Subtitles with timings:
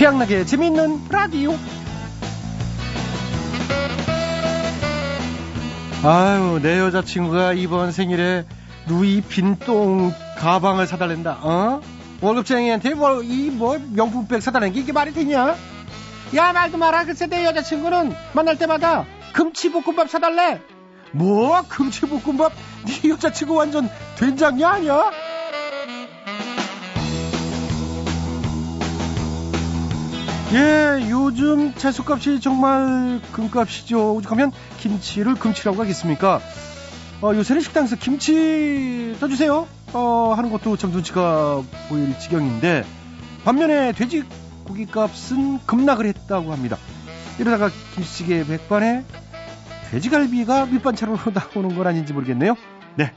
[0.00, 1.54] 취향나게 재미있는 라디오.
[6.02, 8.46] 아유, 내 여자친구가 이번 생일에
[8.88, 11.82] 루이 빈똥 가방을 사달랜다, 어?
[12.22, 15.54] 월급쟁이한테 뭐, 이, 뭐, 명품백 사달라는 게 이게 말이 되냐?
[16.34, 17.04] 야, 말도 마라.
[17.04, 19.04] 글쎄, 내 여자친구는 만날 때마다
[19.34, 20.62] 금치볶음밥 사달래.
[21.12, 22.52] 뭐, 금치볶음밥?
[22.86, 25.10] 네 여자친구 완전 된장이 아니야?
[30.52, 34.16] 예, 요즘 채소값이 정말 금값이죠.
[34.16, 34.50] 오죽하면
[34.80, 36.40] 김치를 금치라고 하겠습니까?
[37.22, 39.68] 어, 요새는 식당에서 김치 떠주세요.
[39.92, 42.84] 어, 하는 것도 참 눈치가 보일 지경인데,
[43.44, 46.76] 반면에 돼지고기 값은 급락을 했다고 합니다.
[47.38, 49.04] 이러다가 김치찌개 백반에
[49.92, 52.56] 돼지갈비가 밑반찬으로 나오는 건 아닌지 모르겠네요.
[52.96, 53.12] 네.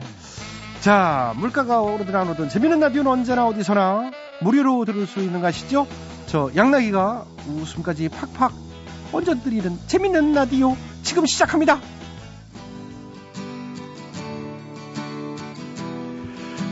[0.81, 5.87] 자, 물가가 오르든 안 오르든 재밌는 라디오는 언제나 어디서나 무료로 들을 수 있는 거 아시죠?
[6.26, 8.54] 저 양락이가 웃음까지 팍팍
[9.12, 11.80] 얹어드리는 재밌는 라디오 지금 시작합니다.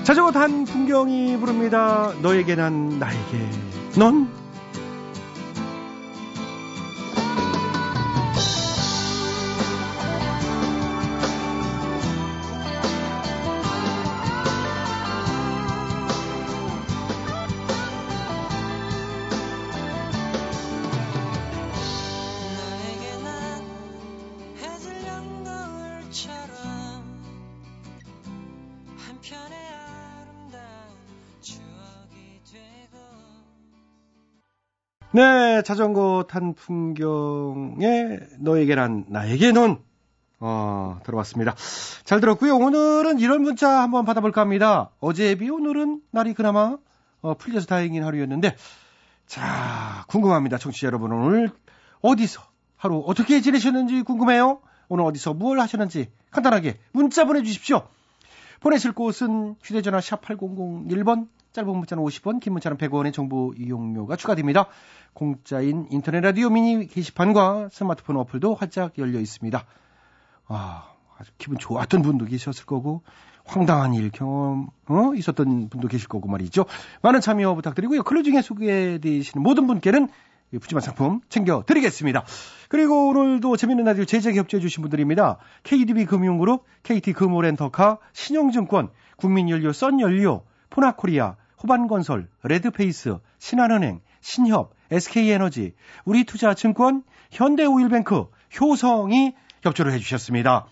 [0.04, 2.12] 자전거 탄 풍경이 부릅니다.
[2.22, 3.50] 너에게 난 나에게
[3.98, 4.41] 넌
[35.62, 39.78] 네, 자전거 탄 풍경에 너에게 란 나에게는
[40.40, 41.56] 어, 들어봤습니다.
[42.03, 42.56] 잘 들었고요.
[42.56, 44.90] 오늘은 이런 문자 한번 받아볼까 합니다.
[45.00, 46.78] 어제에 비 오늘은 날이 그나마
[47.22, 48.56] 어, 풀려서 다행인 하루였는데
[49.28, 50.58] 자, 궁금합니다.
[50.58, 51.52] 청취자 여러분 오늘
[52.02, 52.41] 어디서
[52.75, 54.62] 하루 어떻게 지내셨는지 궁금해요.
[54.90, 57.88] 오늘 어디서 무엇 하셨는지 간단하게 문자 보내주십시오.
[58.62, 64.67] 보내실 곳은 휴대전화 샵 8001번 짧은 문자는 50원, 긴 문자는 100원의 정보 이용료가 추가됩니다.
[65.13, 69.66] 공짜인 인터넷 라디오 미니 게시판과 스마트폰 어플도 활짝 열려 있습니다.
[70.47, 73.03] 아, 아주 기분 좋았던 분도 계셨을 거고,
[73.44, 75.13] 황당한 일 경험, 어?
[75.16, 76.66] 있었던 분도 계실 거고 말이죠.
[77.01, 78.03] 많은 참여 부탁드리고요.
[78.03, 80.09] 클로 중에 소개되시는 모든 분께는
[80.51, 82.25] 푸짐한 상품 챙겨드리겠습니다.
[82.68, 85.38] 그리고 오늘도 재밌는 라디오 제작 협조해주신 분들입니다.
[85.63, 95.74] KDB 금융그룹, KT 금호렌터카, 신영증권, 국민연료, 썬연료, 포나코리아, 호반건설, 레드페이스, 신한은행, 신협, SK에너지,
[96.06, 98.26] 우리투자증권, 현대오일뱅크,
[98.60, 100.68] 효성이 협조를 해주셨습니다.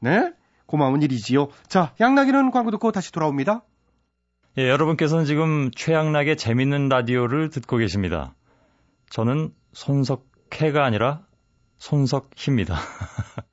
[0.00, 0.32] 네?
[0.66, 1.48] 고마운 일이지요.
[1.66, 3.62] 자, 양락이는 광고 듣고 다시 돌아옵니다.
[4.58, 8.34] 예, 여러분께서는 지금 최양락의 재밌는 라디오를 듣고 계십니다.
[9.10, 11.22] 저는 손석해가 아니라
[11.78, 12.76] 손석희입니다.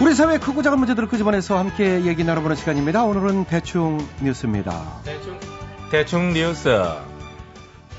[0.00, 3.02] 우리 사회 크고 작은 문제들을 끄집어내서 함께 얘기 나눠보는 시간입니다.
[3.02, 5.00] 오늘은 대충 뉴스입니다.
[5.04, 5.36] 대충,
[5.90, 6.68] 대충 뉴스.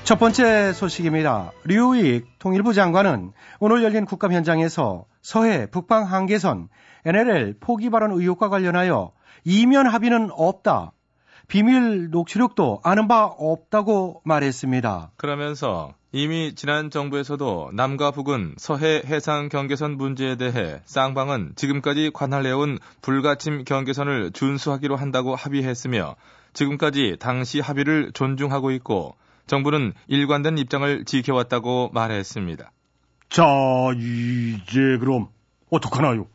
[0.04, 1.52] 첫 번째 소식입니다.
[1.64, 6.68] 류익 통일부 장관은 오늘 열린 국감 현장에서 서해 북방 한계선
[7.04, 9.12] NLL 포기 발언 의혹과 관련하여
[9.44, 10.92] 이면 합의는 없다.
[11.48, 15.12] 비밀 녹취록도 아는 바 없다고 말했습니다.
[15.18, 23.62] 그러면서 이미 지난 정부에서도 남과 북은 서해 해상 경계선 문제에 대해 쌍방은 지금까지 관할해온 불가침
[23.64, 26.16] 경계선을 준수하기로 한다고 합의했으며
[26.52, 29.14] 지금까지 당시 합의를 존중하고 있고
[29.46, 32.72] 정부는 일관된 입장을 지켜왔다고 말했습니다.
[33.28, 33.44] 자,
[33.96, 35.28] 이제 그럼
[35.70, 36.26] 어떡하나요?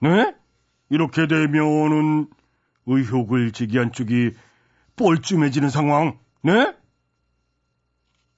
[0.00, 0.34] 네?
[0.90, 2.26] 이렇게 되면은
[2.86, 4.32] 의혹을 제기한 쪽이
[4.96, 6.74] 뻘쭘해지는 상황, 네?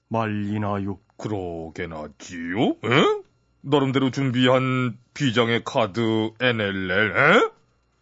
[0.09, 0.99] 말리나요?
[1.17, 2.61] 그러게나지요?
[2.83, 3.23] 에?
[3.61, 7.49] 나름대로 준비한 비장의 카드 NLL, 에?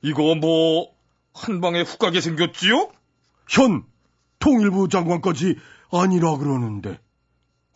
[0.02, 0.88] 이거 뭐,
[1.34, 2.90] 한 방에 훅 가게 생겼지요?
[3.50, 3.84] 현
[4.40, 5.56] 통일부 장관까지
[5.92, 7.00] 아니라 그러는데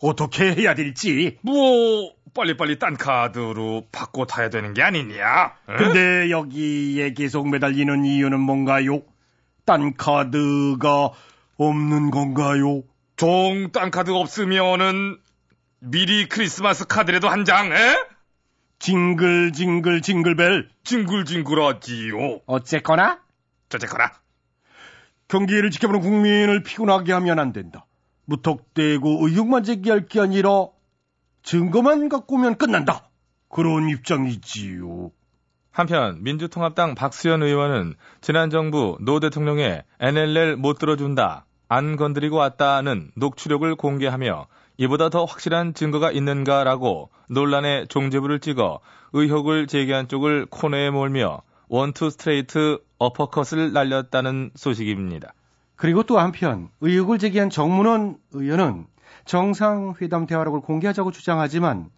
[0.00, 1.38] 어떻게 해야 될지.
[1.42, 5.54] 뭐, 빨리빨리 딴 카드로 바꿔 타야 되는 게 아니냐?
[5.68, 5.76] 에?
[5.76, 9.02] 근데 여기에 계속 매달리는 이유는 뭔가요?
[9.64, 11.10] 딴 카드가
[11.56, 12.82] 없는 건가요?
[13.20, 15.18] 종딴 카드 없으면은
[15.80, 17.96] 미리 크리스마스 카드라도 한 장, 에?
[18.78, 22.40] 징글 징글 징글벨 징글징글하지요.
[22.46, 23.20] 어쨌거나
[23.68, 24.10] 저쨌거나
[25.28, 27.84] 경기를 지켜보는 국민을 피곤하게 하면 안 된다.
[28.24, 30.68] 무턱대고 의혹만 제기할 게 아니라
[31.42, 33.10] 증거만 갖고 오면 끝난다.
[33.50, 35.10] 그런 입장이지요.
[35.72, 43.76] 한편 민주통합당 박수현 의원은 지난 정부 노 대통령의 NLL 못 들어준다, 안 건드리고 왔다는 녹취록을
[43.76, 48.80] 공개하며 이보다 더 확실한 증거가 있는가라고 논란의 종지부를 찍어
[49.12, 55.32] 의혹을 제기한 쪽을 코너에 몰며 원투 스트레이트 어퍼컷을 날렸다는 소식입니다.
[55.76, 58.86] 그리고 또 한편 의혹을 제기한 정문원 의원은
[59.24, 61.88] 정상회담 대화록을 공개하자고 주장하지만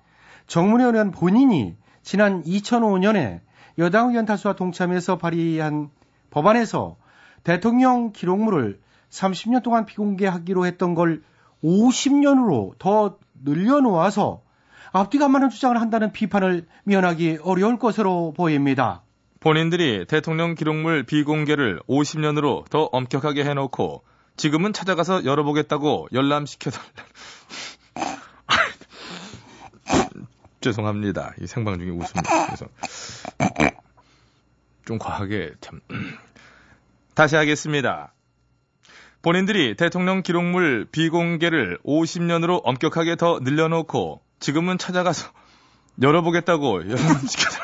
[0.49, 3.41] 정문원 의원 본인이 지난 2005년에
[3.79, 5.89] 여당 의원 다수와 동참해서 발의한
[6.29, 6.97] 법안에서
[7.43, 8.79] 대통령 기록물을
[9.13, 11.23] 30년 동안 비공개하기로 했던 걸
[11.63, 14.43] 50년으로 더 늘려놓아서
[14.93, 19.03] 앞뒤가 안 맞는 주장을 한다는 비판을 면하기 어려울 것으로 보입니다.
[19.41, 24.05] 본인들이 대통령 기록물 비공개를 50년으로 더 엄격하게 해놓고
[24.37, 26.87] 지금은 찾아가서 열어보겠다고 열람시켜달라.
[30.61, 31.35] 죄송합니다.
[31.41, 32.67] 이 생방 중에 웃음이 그래서
[34.87, 35.81] 좀 과하게 참
[37.15, 38.15] 다시 하겠습니다.
[39.23, 45.31] 본인들이 대통령 기록물 비공개를 50년으로 엄격하게 더 늘려놓고 지금은 찾아가서
[46.03, 47.63] 열어보겠다고 열람시켜달라.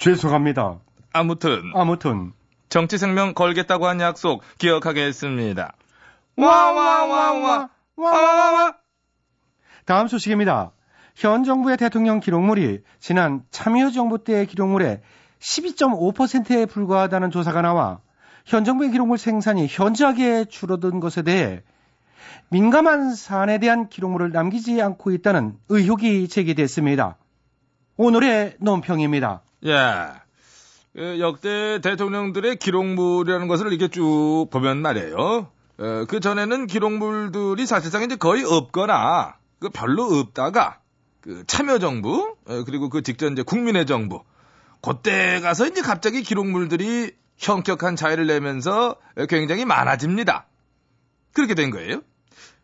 [0.00, 0.78] 죄송합니다.
[1.12, 2.32] 아무튼 아무튼
[2.68, 5.74] 정치 생명 걸겠다고 한 약속 기억하겠습니다.
[6.36, 8.76] 와와와와 와와와
[9.84, 10.70] 다음 소식입니다.
[11.16, 15.02] 현 정부의 대통령 기록물이 지난 참여정부 때의 기록물의
[15.40, 18.00] 12.5%에 불과하다는 조사가 나와
[18.44, 21.62] 현 정부의 기록물 생산이 현저하게 줄어든 것에 대해
[22.50, 27.16] 민감한 사안에 대한 기록물을 남기지 않고 있다는 의혹이 제기됐습니다.
[27.96, 29.42] 오늘의 논평입니다.
[29.66, 29.76] 예.
[30.94, 35.48] 그 역대 대통령들의 기록물이라는 것을 이렇게 쭉 보면 말이에요.
[35.78, 40.80] 어, 그 전에는 기록물들이 사실상 이제 거의 없거나 그 별로 없다가
[41.20, 44.22] 그 참여정부 어, 그리고 그 직전 이제 국민의 정부
[44.82, 48.96] 그때 가서 이제 갑자기 기록물들이 형격한 차이를 내면서
[49.28, 50.46] 굉장히 많아집니다.
[51.32, 52.02] 그렇게 된 거예요.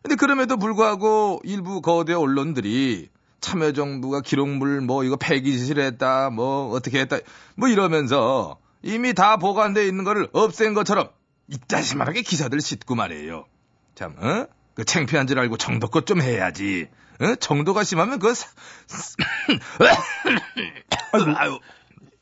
[0.02, 3.10] 근데 그럼에도 불구하고 일부 거대 언론들이
[3.40, 7.18] 참여정부가 기록물 뭐 이거 폐기질 했다 뭐 어떻게 했다
[7.56, 11.08] 뭐 이러면서 이미 다 보관돼 있는 거를 없앤 것처럼
[11.48, 13.46] 이따시만하게 기사들 싣고 말이에요.
[13.94, 14.46] 참, 어?
[14.74, 16.88] 그 창피한 줄 알고 정도껏 좀 해야지.
[17.20, 17.34] 어?
[17.36, 18.46] 정도가 심하면 그 사...
[21.12, 21.58] 아이고, 아유,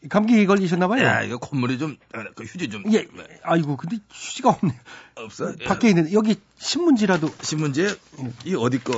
[0.08, 1.04] 감기 걸리셨나 봐요.
[1.04, 1.96] 야 이거 콧물이 좀,
[2.34, 2.84] 그 휴지 좀.
[2.92, 3.06] 예,
[3.42, 4.78] 아이고, 근데 휴지가 없네.
[5.16, 5.54] 없어?
[5.66, 7.34] 밖에 있는데, 여기 신문지라도.
[7.42, 7.98] 신문지?
[8.44, 8.92] 이 어디 거?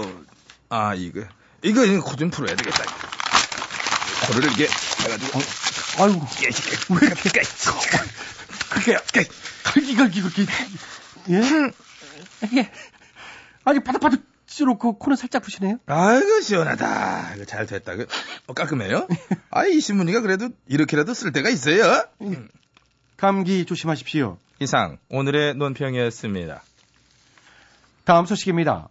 [0.69, 1.23] 아 이거
[1.63, 2.85] 이거 코좀 풀어야 되겠다.
[4.27, 4.69] 코를 이렇게
[5.03, 5.41] 해가지고.
[5.99, 6.27] 아이고,
[6.91, 7.31] 왜 이렇게.
[8.71, 8.97] 그게,
[9.65, 10.47] 갈기갈기 그렇게.
[11.31, 11.41] 예?
[12.57, 12.71] 예.
[13.65, 14.21] 아니, 바닥바닥
[14.61, 15.79] 으로 그 코는 살짝 푸시네요.
[15.87, 17.35] 아이고 시원하다.
[17.35, 17.97] 이거 잘 됐다.
[17.97, 18.07] 그,
[18.47, 19.07] 어, 깔끔해요.
[19.51, 22.05] 아이 신문이가 그래도 이렇게라도 쓸 때가 있어요.
[23.17, 24.39] 감기 조심하십시오.
[24.61, 26.63] 이상 오늘의 논평이었습니다.
[28.05, 28.89] 다음 소식입니다.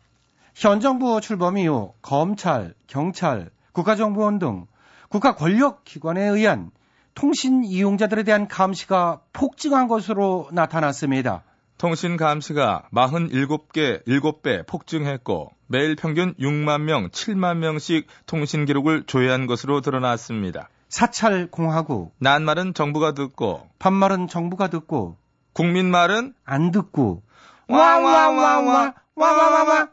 [0.53, 4.67] 현 정부 출범 이후 검찰, 경찰, 국가정보원 등
[5.09, 6.71] 국가 권력 기관에 의한
[7.13, 11.43] 통신 이용자들에 대한 감시가 폭증한 것으로 나타났습니다.
[11.77, 19.81] 통신 감시가 47개, 7배 폭증했고 매일 평균 6만 명, 7만 명씩 통신 기록을 조회한 것으로
[19.81, 20.69] 드러났습니다.
[20.87, 25.17] 사찰 공화국, 낱말은 정부가 듣고 반말은 정부가 듣고
[25.53, 27.23] 국민 말은 안 듣고
[27.67, 29.89] 와와와와 와와와와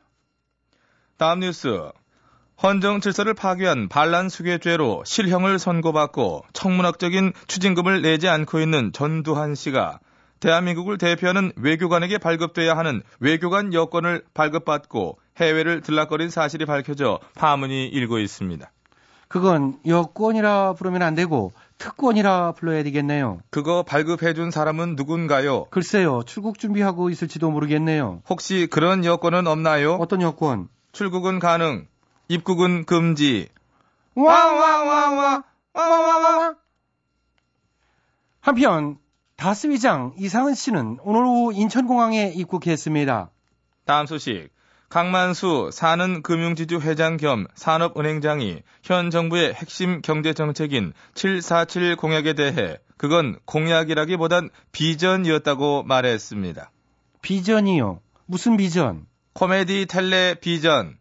[1.17, 1.91] 다음 뉴스
[2.63, 9.99] 헌정 질서를 파괴한 반란 수괴죄로 실형을 선고받고 청문학적인 추징금을 내지 않고 있는 전두환 씨가
[10.43, 18.71] 대한민국을 대표하는 외교관에게 발급돼야 하는 외교관 여권을 발급받고 해외를 들락거린 사실이 밝혀져 파문이 일고 있습니다.
[19.29, 23.41] 그건 여권이라 부르면 안 되고 특권이라 불러야 되겠네요.
[23.51, 25.65] 그거 발급해준 사람은 누군가요?
[25.71, 28.23] 글쎄요, 출국 준비하고 있을지도 모르겠네요.
[28.29, 29.95] 혹시 그런 여권은 없나요?
[29.95, 30.69] 어떤 여권?
[30.91, 31.87] 출국은 가능,
[32.29, 33.49] 입국은 금지.
[34.15, 36.55] 와와와와 와와와와
[38.41, 38.99] 한편
[39.37, 43.31] 다스 위장 이상은 씨는 오늘 오후 인천공항에 입국했습니다.
[43.85, 44.51] 다음 소식.
[44.89, 53.39] 강만수 사는 금융지주 회장 겸 산업은행장이 현 정부의 핵심 경제 정책인 747 공약에 대해 그건
[53.47, 56.71] 공약이라기보단 비전이었다고 말했습니다.
[57.23, 58.01] 비전이요.
[58.27, 59.07] 무슨 비전?
[59.33, 60.99] 코미디 텔레 비전.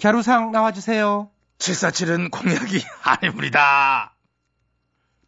[0.00, 1.30] 갸루상 나와주세요.
[1.58, 4.14] 747은 공약이 아닙니다.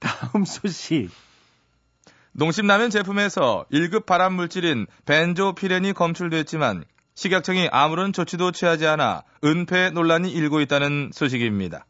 [0.01, 1.09] 다음 소식.
[2.39, 11.13] 농심라면 제품에서 1급 발암물질인 벤조피렌이 검출됐지만 식약청이 아무런 조치도 취하지 않아 은폐 논란이 일고 있다는
[11.15, 11.87] 소식입니다.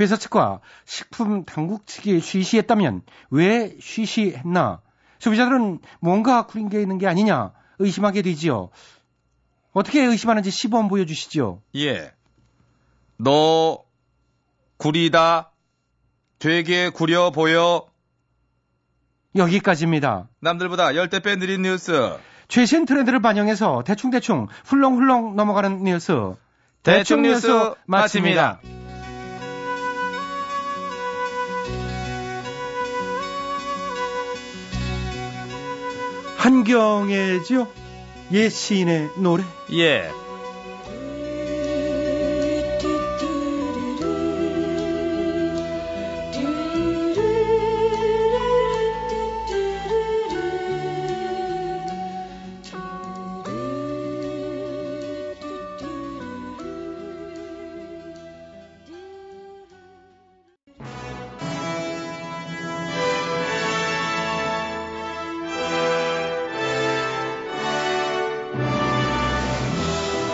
[0.00, 4.80] 회사 측과 식품 당국 측이 쉬쉬했다면 왜 쉬쉬했나?
[5.20, 8.70] 소비자들은 뭔가 구린 게 있는 게 아니냐 의심하게 되지요.
[9.72, 11.62] 어떻게 의심하는지 시범 보여주시죠.
[11.76, 12.12] 예.
[13.16, 13.84] 너
[14.78, 15.52] 구리다.
[16.40, 17.91] 되게 구려 보여.
[19.36, 20.28] 여기까지입니다.
[20.40, 22.16] 남들보다 열대 배 느린 뉴스.
[22.48, 26.34] 최신 트렌드를 반영해서 대충대충 훌렁훌렁 넘어가는 뉴스.
[26.82, 28.60] 대충 뉴스 마칩니다.
[36.36, 37.68] 한경애지요?
[38.32, 39.44] 옛 시인의 노래.
[39.74, 40.10] 예.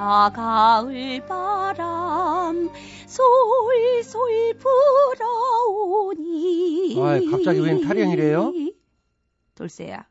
[0.00, 2.70] 가을이라 가을 바람
[3.06, 4.54] 솔솔
[6.08, 8.52] 불어오니 아이, 갑자기 웬 타령이래요?
[9.54, 10.06] 돌쇠야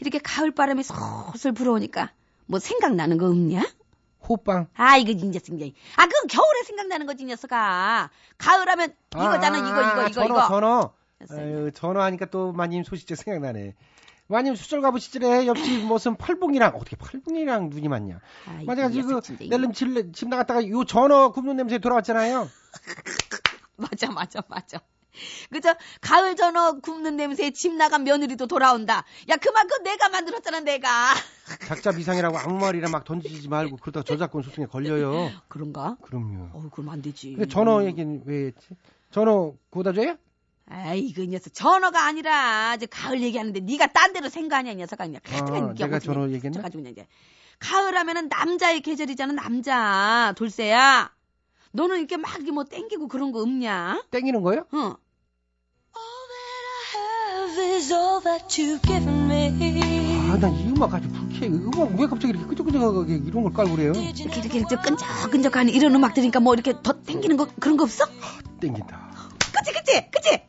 [0.00, 2.12] 이렇게 가을 바람이 솔솔 불어오니까
[2.46, 3.62] 뭐 생각나는 거 없냐?
[4.28, 4.68] 호빵.
[4.74, 5.64] 아 이거 진짜 진짜
[5.96, 10.92] 아 그건 겨울에 생각나는 거지 이 녀석아 가을하면 이거잖아 이거 이거 이거 전어, 이거 전어.
[11.30, 13.74] 아유, 전어 하니까 또 마님 소식제 생각나네.
[14.26, 18.20] 마님 수절 가보시절에 옆집 무슨 팔봉이랑 어떻게 팔봉이랑 눈이 맞냐?
[18.46, 19.54] 아, 이 맞아, 지금 녀석 진짜 이거.
[19.56, 22.48] 낼름 집, 집 나갔다가 요 전어 굽는 냄새 돌아왔잖아요.
[23.76, 24.80] 맞아, 맞아, 맞아.
[25.50, 29.04] 그저 가을 전어 굽는 냄새에 집 나간 며느리도 돌아온다.
[29.28, 31.12] 야, 그만큼 내가 만들었잖아, 내가.
[31.68, 35.30] 작자 비상이라고 아무 말이나 막 던지지 말고 그러다가 저작권 소송에 걸려요.
[35.48, 35.96] 그런가?
[36.02, 36.48] 그럼요.
[36.52, 37.32] 어, 그럼 안 되지.
[37.32, 38.68] 근데 전어 얘기는 왜 했지?
[39.10, 40.16] 전어 구워다 줘요?
[40.66, 45.20] 아이, 그 녀석 전어가 아니라 이제 가을 얘기하는데 네가 딴 데로 생각하냐, 이 녀석아 그냥.
[45.28, 46.62] 아, 하여튼 내가 전어 얘기했나?
[46.62, 47.06] 가지고 그냥 이제
[47.58, 50.32] 가을 하면은 남자의 계절이잖아, 남자.
[50.36, 51.12] 돌쇠야.
[51.72, 54.04] 너는 이렇게 막 이렇게 뭐 땡기고 그런 거 없냐?
[54.10, 54.64] 땡기는 거예요?
[54.74, 54.94] 응.
[60.30, 61.46] 아, 난 이 음악 아주 불쾌해.
[61.46, 63.92] 음악 왜 갑자기 이렇게 끄적끄적하게 이런 걸 깔고 그래요?
[63.92, 68.04] 이렇게 이렇게 이렇게 끈적끈적한 이런 음악 들으니까 뭐 이렇게 더 땡기는 거 그런 거 없어?
[68.60, 69.12] 땡긴다.
[69.56, 70.42] 그치 그치 그치?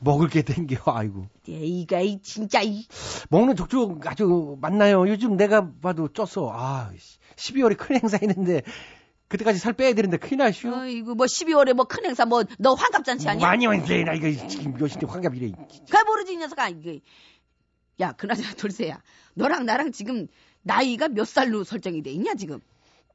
[0.00, 0.04] 어.
[0.04, 0.76] 먹을 게 땡겨.
[0.92, 1.26] 아이고.
[1.48, 2.86] 에이가 이 진짜 이
[3.30, 5.08] 먹는 족족 아주 많나요?
[5.08, 6.50] 요즘 내가 봐도 쪘어.
[6.52, 6.90] 아,
[7.36, 8.62] 12월에 큰 행사 있는데
[9.28, 10.72] 그때까지 살 빼야 되는데 큰일 나시오.
[10.74, 13.46] 어이구 뭐 12월에 뭐 큰 행사 뭐 너 환갑잔치 아니야?
[13.46, 15.52] 많이 왔는데 나 이거 지금 몇 시인데 환갑이래.
[15.86, 17.00] 그걸 모르지 이 녀석아 이게
[18.00, 19.00] 야 그나저나 돌쇠야
[19.34, 20.26] 너랑 나랑 지금
[20.62, 22.58] 나이가 몇 살로 설정이 돼 있냐 지금?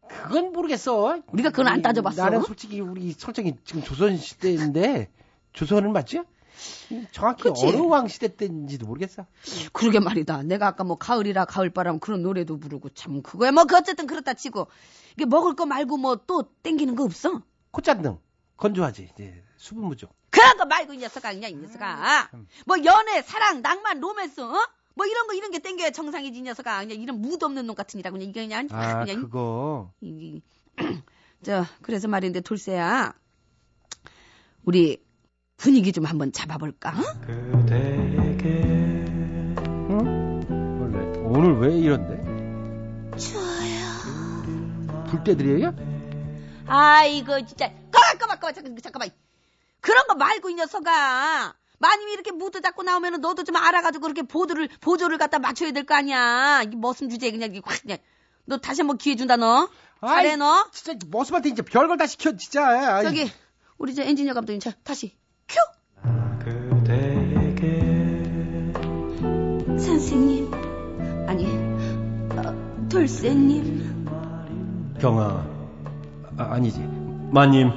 [0.07, 1.21] 그건 모르겠어.
[1.31, 2.23] 우리가 그건 안 따져봤어.
[2.23, 5.09] 나는 솔직히 우리 설정이 지금 조선 시대인데
[5.53, 6.21] 조선은 맞지?
[7.11, 7.65] 정확히 그치?
[7.67, 9.25] 어느 왕 시대 때인지도 모르겠어.
[9.73, 10.43] 그러게 말이다.
[10.43, 14.67] 내가 아까 뭐 가을이라 가을바람 그런 노래도 부르고 참 그거야 뭐 그 어쨌든 그렇다 치고
[15.13, 17.41] 이게 먹을 거 말고 뭐 또 땡기는 거 없어?
[17.71, 18.17] 콧잔등
[18.57, 19.09] 건조하지.
[19.13, 20.13] 이제 수분 부족.
[20.29, 22.29] 그런 거 말고 이 녀석아 그냥 이 녀석아
[22.65, 24.53] 뭐 연애 사랑 낭만 로맨스 어?
[24.97, 28.11] 뭐 이런 거 이런 게 땡겨야 정상이지 이 녀석아 그냥 이런 무드 없는 놈 같으니라
[28.11, 30.41] 그냥 이게 그냥 아 그냥 그거 이, 이-
[31.43, 33.13] 저 그래서 말인데 돌쇠야
[34.63, 35.04] 우리
[35.57, 36.89] 분위기 좀 한번 잡아볼까?
[36.91, 37.01] 어?
[39.89, 40.79] 응?
[40.81, 42.15] 원래 오늘 왜 이런데?
[43.17, 43.85] 좋아요.
[45.09, 45.73] 불때들이에요?
[46.67, 49.09] 아이고 진짜 꺼봐 꺼봐 꺼봐 잠깐 잠깐만
[49.81, 54.67] 그런 거 말고 이 녀석아 마님이 이렇게 무드 잡고 나오면은 너도 좀 알아가지고 그렇게 보조를
[54.81, 57.97] 보조를 갖다 맞춰야 될 거 아니야 이게 무슨 주제에 그냥 확 그냥
[58.45, 59.69] 너 다시 한번 기회 준다 너
[60.01, 62.95] 잘해 너 진짜 머슴한테 이제 별걸 다 시켜 진짜.
[62.97, 63.03] 아이.
[63.03, 63.31] 저기
[63.77, 65.15] 우리 저 엔지니어 감독님 자 다시
[65.47, 65.59] 큐
[69.77, 70.51] 선생님.
[71.27, 71.45] 아니
[72.35, 74.05] 어, 돌쇠님.
[74.99, 75.45] 경아
[76.37, 76.79] 아, 아 니지.
[77.31, 77.71] 마님.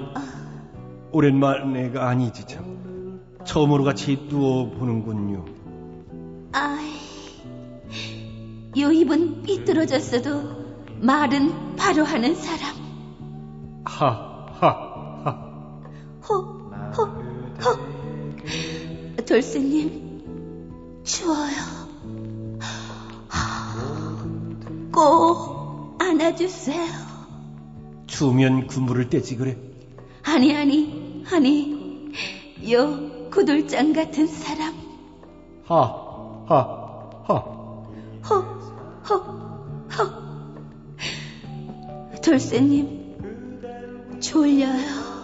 [1.13, 3.21] 오랜만에가 아니지 참.
[3.45, 5.45] 처음으로 같이 누워 보는군요.
[6.53, 6.89] 아이
[8.81, 10.43] 요 입은 삐뚤어졌어도
[11.01, 12.77] 말은 바로 하는 사람.
[13.85, 14.07] 하
[14.61, 14.69] 하
[15.25, 15.49] 하.
[16.29, 17.28] 호, 호, 호.
[19.29, 21.53] 돌쇠님, 추워요.
[24.91, 26.89] 꼭 안아주세요.
[28.07, 29.59] 추우면 군무를 떼지 그래.
[30.23, 32.09] 아니, 아니, 아니.
[32.73, 34.73] 요 구들장 같은 사람.
[35.67, 35.77] 하,
[36.47, 36.57] 하,
[37.27, 37.35] 하.
[38.31, 38.41] 허,
[39.11, 39.17] 허,
[39.93, 40.11] 허.
[42.23, 45.19] 돌쇠님, 졸려요.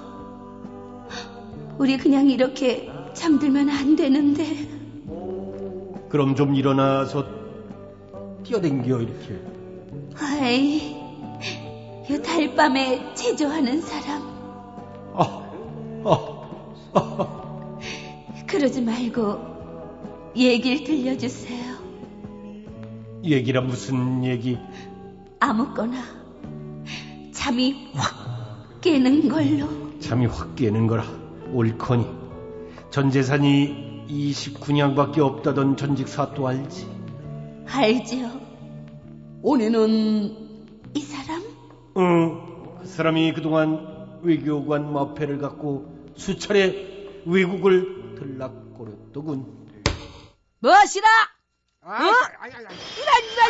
[1.78, 4.44] 우리 그냥 이렇게 잠들면 안 되는데.
[6.08, 7.26] 그럼 좀 일어나서
[8.44, 9.40] 뛰어댕겨 이렇게.
[10.18, 10.96] 아이,
[12.08, 14.22] 이 달밤에 제조하는 사람.
[15.14, 15.50] 아,
[16.04, 16.48] 아,
[16.94, 17.78] 아.
[18.46, 21.74] 그러지 말고 얘기를 들려주세요.
[23.24, 24.58] 얘기라 무슨 얘기?
[25.40, 26.02] 아무거나
[27.32, 29.98] 잠이 확 깨는 걸로.
[30.00, 31.04] 잠이 확 깨는 거라.
[31.52, 32.23] 옳거니.
[32.94, 36.88] 전 재산이 29냥밖에 없다던 전직 사 또 알지?
[37.66, 38.30] 알지요.
[39.42, 39.82] 오늘은
[40.94, 41.42] 이 사람?
[41.96, 42.78] 응.
[42.78, 49.66] 그 사람이 그동안 외교관 마패를 갖고 수차례 외국을 들락거렸더군.
[50.60, 51.08] 무엇이라?
[51.80, 52.12] 아이, 어?
[52.46, 52.52] 이란,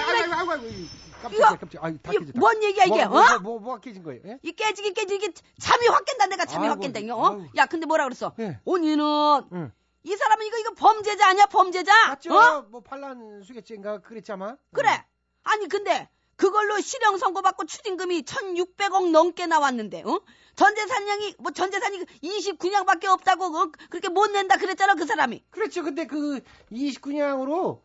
[0.08, 0.88] 이란, 이란.
[1.28, 1.80] 깜짝이야, 깜짝이야.
[1.82, 2.38] 아이, 다 깨졌다.
[2.38, 3.24] 뭔 얘기야, 이게, 뭐, 어?
[3.24, 4.20] 뭐, 뭐, 뭐가 깨진 거예요?
[4.26, 4.38] 예?
[4.42, 7.46] 이 깨지기 깨지기 잠이 확 깬다 내가 잠이 확 깬다 이거 어?
[7.56, 8.58] 야 근데 뭐라 그랬어 예.
[8.64, 9.04] 언니는
[9.52, 9.72] 응.
[10.02, 12.34] 이 사람은 이거 이거 범죄자 아니야 범죄자 맞죠?
[12.34, 12.62] 어?
[12.70, 14.56] 뭐 반란 수개죄인가 그랬지 아마?
[14.72, 15.04] 그래
[15.42, 20.20] 아니 근데 그걸로 실형 선고받고 추징금이 1600억 넘게 나왔는데 어?
[20.56, 23.72] 전재산량이 뭐 전재산이 29냥밖에 없다고 어?
[23.90, 25.82] 그렇게 못 낸다 그랬잖아 그 사람이 그렇죠.
[25.82, 26.40] 근데 그
[26.70, 27.80] 29냥으로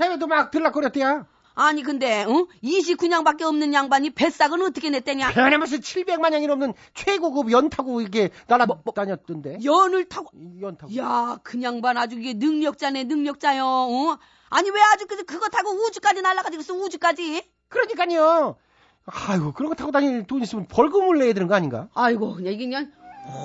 [0.00, 1.26] 해외도 막 들락거렸대야.
[1.54, 2.46] 아니 근데 어?
[2.62, 9.58] 29냥밖에 없는 양반이 뱃삭은 어떻게 냈대냐 무슨 700만 냥이 넘는 최고급 연 타고 이게 날아다녔던데.
[9.64, 10.30] 연을 타고
[10.60, 10.94] 연 타고.
[10.96, 13.64] 야, 그 양반 아주 이게 능력자네, 능력자요.
[13.64, 14.18] 어?
[14.50, 17.42] 아니 왜 아주 그, 그거 타고 우주까지 날아가지고 우주까지?
[17.68, 18.56] 그러니까요.
[19.04, 21.88] 아이고 그런 거 타고 다닐 돈 있으면 벌금을 내야 되는 거 아닌가?
[21.94, 22.92] 아이고, 그냥 이게 그냥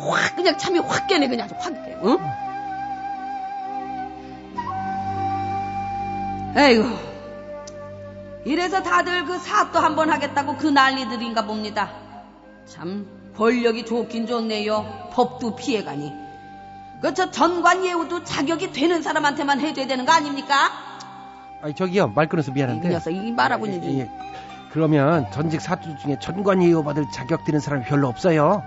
[0.10, 1.94] 확 그냥 참이 확 깨네 그냥 아주 확 깨.
[1.94, 2.20] 어?
[6.58, 7.07] 에이고.
[8.48, 11.90] 이래서 다들 그 사또 한 번 하겠다고 그 난리들인가 봅니다.
[12.66, 13.06] 참
[13.38, 15.10] 권력이 좋긴 좋네요.
[15.14, 16.14] 법도 피해가니.
[17.02, 20.56] 그 저 전관 예우도 자격이 되는 사람한테만 해줘야 되는 거 아닙니까?
[21.62, 22.90] 아니 저기요 말 끊어서 이 미안한데.
[22.90, 24.12] 녀석 이 말하고 예, 있는 예.
[24.72, 28.64] 그러면 전직 사주 중에 전관 예우 받을 자격 되는 사람이 별로 없어요.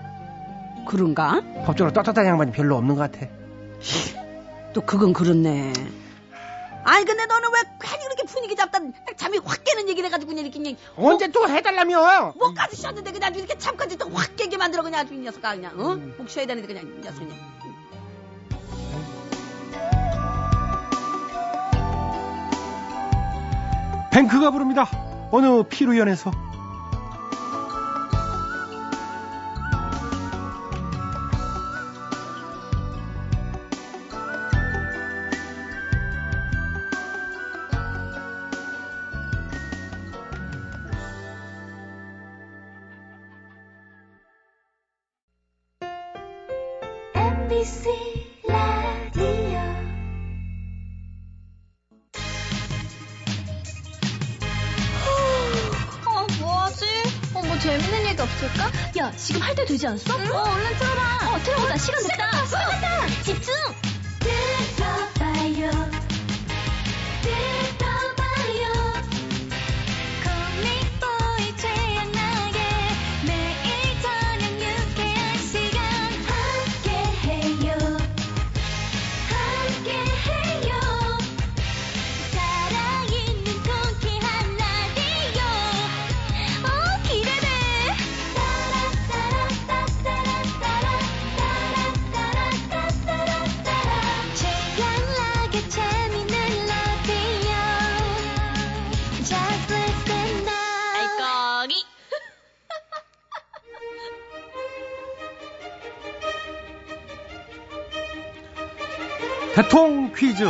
[0.87, 1.41] 그런가?
[1.65, 3.27] 법적으로 떳떳한 양반이 별로 없는 것 같아.
[4.73, 5.73] 또 그건 그렇네.
[6.85, 8.79] 아니 근데 너는 왜 괜히 그렇게 분위기 잡다
[9.17, 12.33] 잠이 확 깨는 얘기를 해가지고 그냥 이렇게 그냥 언제 또 해달라며?
[12.37, 15.79] 목까지 쉬었는데 그냥 아주 이렇게 잠까지 또 확 깨게 만들어 그냥 아주 이 녀석아 그냥
[15.79, 15.95] 어?
[16.19, 17.37] 목 쉬어야 되는데 그냥 이 녀석 그냥
[24.11, 24.87] 뱅크가 부릅니다.
[25.31, 26.31] 어느 피루연에서.
[47.51, 47.91] MBC
[48.47, 49.59] 라디오
[56.07, 56.85] 어, 뭐하지?
[57.35, 58.71] 어, 뭐 재밌는 얘기 없을까?
[58.99, 60.15] 야, 지금 할 때 되지 않았어?
[60.15, 61.35] 어, 얼른 틀어봐.
[61.35, 61.77] 어, 틀어보자.
[61.77, 62.47] 시간 됐다.
[62.47, 63.07] 시간 됐다.
[63.25, 63.55] 집중!
[110.17, 110.45] 퀴즈.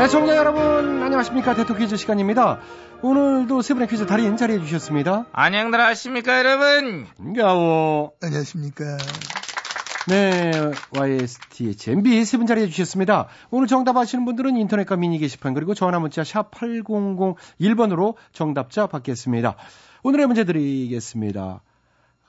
[0.00, 1.54] 애청자 여러분, 안녕하십니까.
[1.54, 2.60] 대통 퀴즈 시간입니다.
[3.02, 5.26] 오늘도 세 분의 퀴즈 달인 자리해 주셨습니다.
[5.32, 7.06] 안녕들 하십니까, 여러분?
[7.18, 8.12] 반가워.
[8.22, 8.84] 안녕하십니까.
[10.08, 10.50] 네,
[10.96, 13.28] YSTHMB 세 분 자리해 주셨습니다.
[13.50, 19.56] 오늘 정답 아시는 분들은 인터넷과 미니 게시판 그리고 전화 문자 샵 8001번으로 정답자 받겠습니다.
[20.02, 21.60] 오늘의 문제 드리겠습니다.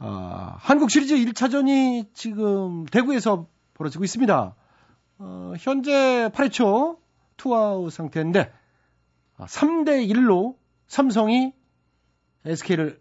[0.03, 4.55] 아, 한국 시리즈 1차전이 지금 대구에서 벌어지고 있습니다.
[5.19, 6.97] 어, 현재 8회 초
[7.37, 8.51] 투아웃 상태인데
[9.37, 10.55] 3대 1로
[10.87, 11.53] 삼성이
[12.45, 12.99] SK를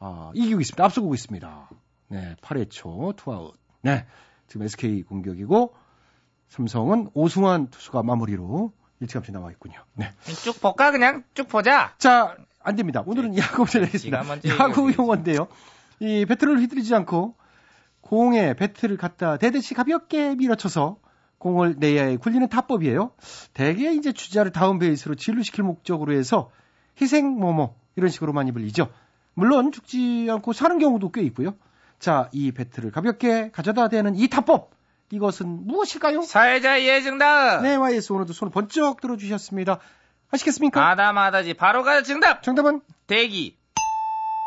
[0.00, 0.84] 아, 이기고 있습니다.
[0.84, 1.70] 앞서고 있습니다.
[2.08, 3.54] 네, 8회 초 투아웃.
[3.82, 4.04] 네,
[4.48, 5.72] 지금 SK 공격이고
[6.48, 9.84] 삼성은 오승환 투수가 마무리로 일찌감치 나와 있군요.
[9.94, 10.10] 네.
[10.42, 11.94] 쭉 볼까 그냥 쭉 보자.
[11.98, 13.04] 자, 안 됩니다.
[13.06, 14.22] 오늘은 야구 전하겠습니다.
[14.22, 14.92] 네가 먼저 야구.
[14.98, 15.46] 용어인데요.
[16.00, 17.36] 이 배트를 휘두르지 않고
[18.00, 20.98] 공에 배트를 갖다 대듯이 가볍게 밀어쳐서
[21.38, 23.12] 공을 내야에 굴리는 타법이에요.
[23.52, 26.50] 대개 이제 주자를 다운 베이스로 진루시킬 목적으로 해서
[27.00, 28.88] 희생 뭐뭐 이런 식으로 많이 불리죠.
[29.34, 31.54] 물론 죽지 않고 사는 경우도 꽤 있고요.
[31.98, 34.70] 자, 이 배트를 가볍게 가져다 대는 이 타법.
[35.10, 36.22] 이것은 무엇일까요?
[36.22, 37.62] 사회자 예정답.
[37.62, 39.78] 네, YS 오늘도 손을 번쩍 들어주셨습니다.
[40.30, 40.90] 아시겠습니까?
[40.90, 42.42] 아다마다지 바로 가자 정답.
[42.42, 43.56] 정답은 대기.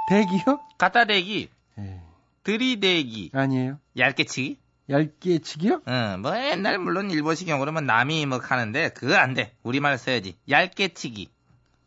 [0.07, 0.59] 대기요?
[0.77, 1.49] 갖다 대기.
[1.79, 2.01] 예,
[2.43, 3.31] 들이대기.
[3.33, 3.79] 아니에요.
[3.97, 4.57] 얇게 치기.
[4.89, 5.81] 얇게 치기요?
[5.87, 9.53] 응, 뭐 옛날 물론 일본식 영어로 면 남이 뭐 하는데 그거 안 돼.
[9.63, 10.37] 우리말 써야지.
[10.49, 11.29] 얇게 치기.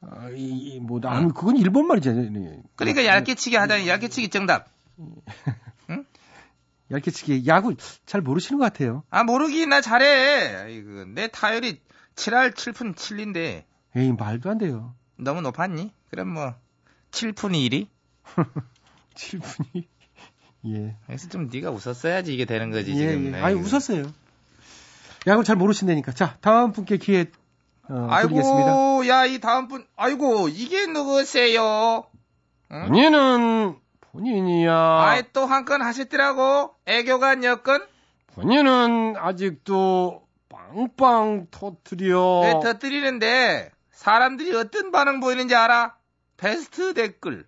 [0.03, 2.31] 아, 이, 이, 뭐, 나, 그건 일본 말이잖아요.
[2.31, 2.63] 네.
[2.77, 4.69] 그러니까 얇게 치기 하다니 얇게 치기 정답.
[6.91, 7.47] 얇게 치기.
[7.47, 9.03] 야구 잘 모르시는 것 같아요.
[9.11, 10.57] 아 모르기 나 잘해.
[10.57, 11.81] 아이고 내 타율이
[12.17, 13.65] 7할 7푼 7리인데
[13.97, 14.95] 에이, 말도 안 돼요.
[15.17, 15.93] 너무 높았니?
[16.11, 16.55] 그럼 뭐
[17.13, 17.89] 7푼 1이?
[19.15, 19.85] 7분이.
[20.67, 20.97] 예.
[21.07, 23.27] 그래서 좀 네가 웃었어야지 이게 되는 거지 예, 지금.
[23.27, 23.31] 예.
[23.31, 23.41] 네.
[23.41, 24.05] 아니, 웃었어요.
[25.27, 26.13] 야구 잘 모르신다니까.
[26.13, 27.27] 자, 다음 분께 기회,
[27.89, 28.71] 어, 드리겠습니다.
[28.71, 32.05] 아이고 야 이 다음 분 아이고 이게 누구세요?
[32.73, 32.87] 응?
[32.87, 33.77] 본인은
[34.13, 34.73] 본인이야.
[35.03, 37.85] 아이 또 한 건 하셨더라고 애교가 여건
[38.29, 42.41] 본인은 아직도 빵빵 터트려.
[42.45, 45.97] 왜 터뜨리는데 사람들이 어떤 반응 보이는지 알아?
[46.37, 47.45] 베스트 댓글 응?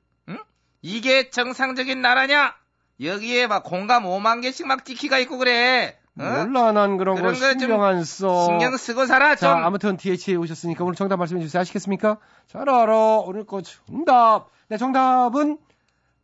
[0.82, 2.54] 이게 정상적인 나라냐?
[3.00, 6.22] 여기에 막 공감 5만 개씩 막 찍히가 있고 그래 어?
[6.44, 8.44] 몰라, 난 그런 거 그런 거좀 신경 안 써.
[8.44, 11.60] 신경 쓰고 살아 좀 자, 아무튼 DH에 오셨으니까 오늘 정답 말씀해 주세요.
[11.62, 12.18] 아시겠습니까?
[12.46, 12.94] 잘 알아.
[13.24, 14.48] 오늘 거 정답.
[14.68, 15.56] 네, 정답은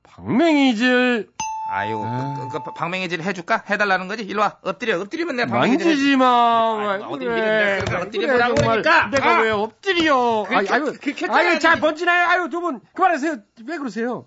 [0.03, 1.31] 박맹이질.
[1.71, 2.35] 아유 아.
[2.37, 3.63] 그, 그, 그 방맹이질 해줄까?
[3.69, 4.23] 해달라는 거지?
[4.25, 5.87] 일로 와 엎드려 엎드리면 내가 방맹이질.
[5.87, 6.93] 만지지 마.
[6.93, 7.79] 아이고, 어디 그래.
[8.03, 8.55] 엎드려 그래.
[8.55, 9.07] 그러니까.
[9.11, 9.41] 내가 아.
[9.41, 10.45] 왜 엎드려.
[10.49, 11.61] 그렇게- 아유, 그렇게 아유, 해줘야지.
[11.61, 12.27] 잘 번지나요?
[12.29, 13.37] 아유, 두 분, 그만하세요.
[13.67, 14.27] 왜 그러세요?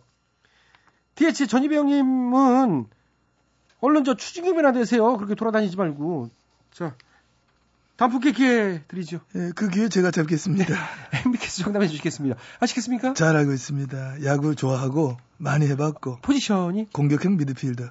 [1.15, 2.85] DH 전희배 형님은
[3.81, 5.17] 얼른 저 추징금이나 되세요.
[5.17, 6.29] 그렇게 돌아다니지 말고.
[6.71, 6.95] 자,
[7.97, 9.19] 분께 기회 드리죠.
[9.35, 10.75] 예, 그 기회 제가 잡겠습니다.
[11.25, 12.35] MBK에서 정답해 주시겠습니다.
[12.59, 13.13] 아시겠습니까?
[13.13, 14.23] 잘 알고 있습니다.
[14.23, 16.89] 야구 좋아하고 많이 해봤고 포지션이?
[16.93, 17.89] 공격형 미드필더.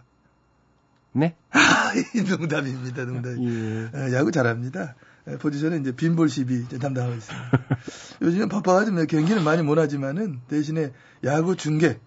[1.13, 1.37] 네.
[2.29, 3.43] 농담입니다, 농담.
[3.43, 3.91] 예.
[3.95, 4.95] 예, 야구 잘합니다.
[5.29, 7.51] 예, 포지션은 이제 빈볼 시비 담당하고 있습니다.
[8.23, 10.93] 요즘은 바빠가지고 뭐 경기는 많이 못하지만은 대신에
[11.25, 12.01] 야구 중계,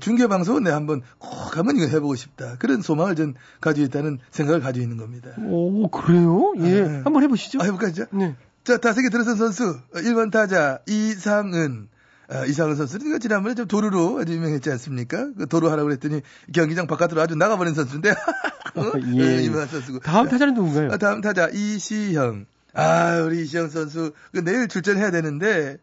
[0.00, 2.56] 중계 방송은 내가 한번 꼭 한번 이거 해보고 싶다.
[2.58, 5.30] 그런 소망을 전 가지고 있다는 생각을 가지고 있는 겁니다.
[5.38, 6.52] 오, 그래요?
[6.58, 6.82] 예.
[6.82, 7.00] 네.
[7.04, 7.60] 한번 해보시죠.
[7.60, 8.34] 아, 해볼까, 죠 네.
[8.64, 11.88] 자, 다섯개 들어선 선수, 1번 타자, 이상은.
[12.28, 15.30] 아, 이상은 선수는 지난번에 좀 도루로 아주 유명했지 않습니까?
[15.38, 16.22] 그 도루 하라고 그랬더니
[16.52, 18.10] 경기장 바깥으로 아주 나가버린 선수인데.
[18.10, 18.14] 어?
[19.14, 19.22] 예.
[19.22, 20.00] 어, 유명한 선수고.
[20.00, 20.90] 다음 타자는 누군가요?
[20.90, 22.46] 아, 다음 타자, 이시형.
[22.74, 25.78] 아, 우리 이시형 선수, 그 내일 출전해야 되는데,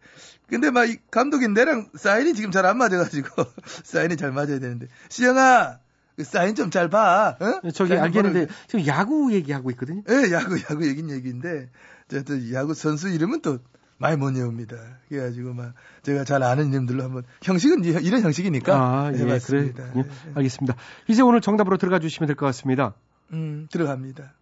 [0.48, 3.28] 근데 막, 이 감독이 내랑 사인이 지금 잘 안 맞아가지고,
[3.84, 4.88] 사인이 잘 맞아야 되는데.
[5.10, 5.80] 시영아,
[6.16, 7.70] 그 사인 좀 잘 봐, 어?
[7.72, 10.04] 저기 알겠는데 지금 야구 얘기하고 있거든요.
[10.10, 11.70] 예, 야구, 야구 얘긴 얘기인데,
[12.08, 13.60] 저, 또, 야구 선수 이름은 또
[13.98, 14.76] 많이 못 외웁니다.
[15.10, 18.76] 그래가지고, 막, 제가 잘 아는 이름들로 한번, 형식은 이- 이런 형식이니까.
[18.76, 19.24] 아, 예, 그래.
[19.32, 19.84] 해봤습니다.
[19.96, 20.04] 예,
[20.36, 20.76] 알겠습니다.
[21.08, 22.94] 이제 오늘 정답으로 들어가 주시면 될 것 같습니다.
[23.32, 24.34] 음, 들어갑니다.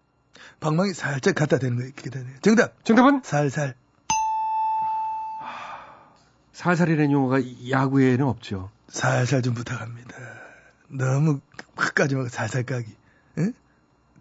[0.59, 2.33] 방망이 살짝 갖다 대는 거 이렇게 되네요.
[2.41, 2.83] 정답!
[2.83, 3.75] 정답은 살살.
[6.65, 7.39] 살살이라는 용어가
[7.71, 8.69] 야구에는 없죠.
[8.87, 10.15] 살살 좀 부탁합니다.
[10.89, 11.39] 너무
[11.75, 12.85] 끝까지 막 살살 까기.
[13.39, 13.51] 예?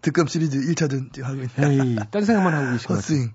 [0.01, 1.51] 득점 시리즈 1차전 지금 하고 있네.
[1.83, 3.29] 에이, 딴 생각만 하고 계신 것 같아요.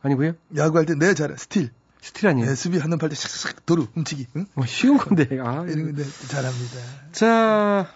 [0.00, 0.32] 아니고요?
[0.56, 1.36] 야구할 때 내 잘해.
[1.36, 1.70] 스틸.
[2.00, 2.50] 스틸 아니에요?
[2.50, 4.28] 예, 수비 한눈 팔때 샥샥 도루 훔치기.
[4.36, 4.46] 응?
[4.54, 5.24] 어, 쉬운 건데.
[5.44, 6.76] 아, 이런 건데 잘합니다.
[7.12, 7.86] 자,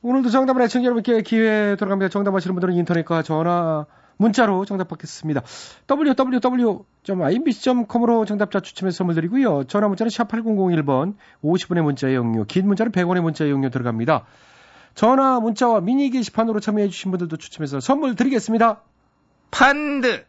[0.00, 2.08] 오늘도 정답을 애청자 여러분께 기회 돌아갑니다.
[2.08, 3.84] 정답 아시는 분들은 인터넷과 전화,
[4.16, 5.42] 문자로 정답 받겠습니다.
[5.88, 9.64] www.imbc.com으로 정답자 추첨해서 선물 드리고요.
[9.64, 14.24] 전화 문자는 샵 8001번, 50원의 문자 이용료, 긴 문자는 100원의 문자 이용료 들어갑니다.
[14.94, 18.80] 전화 문자와 미니 게시판으로 참여해 주신 분들도 추첨해서 선물 드리겠습니다.
[19.50, 20.24] 펀드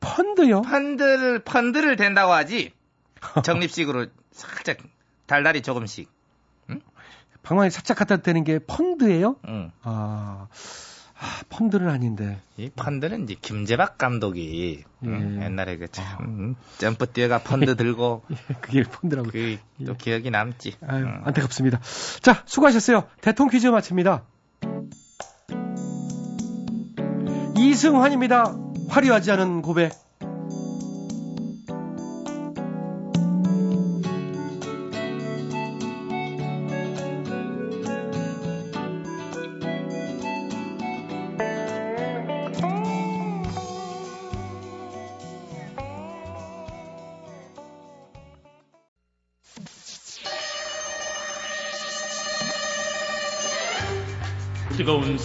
[0.00, 0.62] 펀드요?
[0.62, 2.72] 펀드를 펀드를 된다고 하지
[3.44, 4.78] 적립식으로 살짝
[5.26, 6.08] 달달이 조금씩
[7.42, 9.36] 방망이 살짝 갖다 대는 게 펀드예요?
[9.48, 9.72] 응.
[9.82, 10.48] 아,
[11.22, 12.40] 아, 펀드는 아닌데.
[12.56, 15.44] 이 펀드는 이제 김재박 감독이 음, 예.
[15.44, 18.22] 옛날에 그참 음, 점프 뛰어가 펀드 들고
[18.62, 19.28] 그게 펀드라고.
[19.30, 20.76] 그또 기억이 남지.
[20.86, 21.20] 아유, 음.
[21.24, 21.78] 안타깝습니다.
[22.22, 23.04] 자, 수고하셨어요.
[23.20, 24.24] 대통령 퀴즈 마칩니다.
[27.58, 28.56] 이승환입니다.
[28.88, 29.92] 화려하지 않은 고백.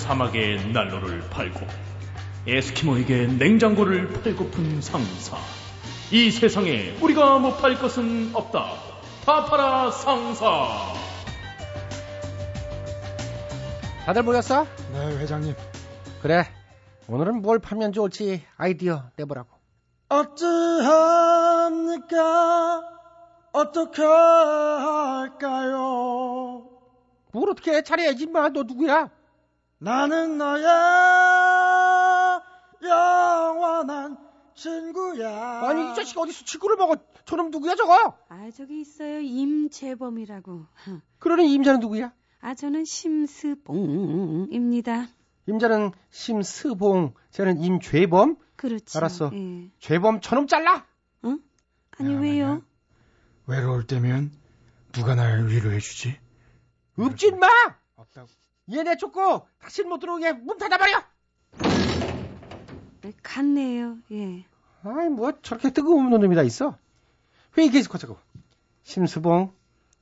[0.06, 1.66] 사막의 난로를 팔고
[2.48, 5.36] 에스키모에게 냉장고를 팔고픈 상사.
[6.12, 8.74] 이 세상에 우리가 못 팔 것은 없다.
[9.26, 10.94] 다 팔아 상사.
[14.06, 14.68] 다들 모였어?
[14.94, 15.56] 네, 회장님.
[16.22, 16.46] 그래.
[17.08, 19.50] 오늘은 뭘 팔면 좋을지 아이디어 내보라고.
[21.56, 22.84] 어찌합니까?
[23.54, 25.80] 어떻게 할까요?
[27.32, 27.82] 뭘 어떻게 해?
[27.82, 28.50] 잘해야지, 마.
[28.50, 29.10] 너 누구야?
[29.86, 30.66] 나는 너의
[32.82, 34.18] 영원한
[34.56, 35.62] 친구야.
[35.62, 36.96] 아니, 이 자식 어디서 친구를 먹어?
[37.26, 38.18] 저놈 누구야, 저거?
[38.30, 39.20] 아, 저기 있어요.
[39.20, 40.66] 임재범이라고.
[41.20, 42.12] 그러는 임자는 누구야?
[42.42, 43.76] 아, 저는 심스봉입니다.
[45.46, 48.38] 임자는 심스봉, 쟤는 임죄범.
[48.56, 48.98] 그렇죠.
[48.98, 49.30] 알았어.
[49.36, 49.70] 예.
[49.78, 50.84] 죄범 저놈 잘라.
[51.26, 51.40] 응?
[52.00, 52.64] 아니, 왜요?
[53.46, 54.32] 외로울 때면
[54.94, 56.18] 누가 날 위로해주지?
[56.98, 57.46] 없지, 인마!
[57.98, 58.45] 없다고.
[58.72, 61.04] 얘네 쫓고 다시 못 들어오게 문 닫아버려!
[63.02, 63.98] 네, 갔네요.
[64.12, 64.46] 예.
[64.84, 66.78] 아이, 뭐 저렇게 뜨거운 놈이 다 있어.
[67.58, 68.18] 회의 계속 하자고.
[68.84, 69.54] 심수봉.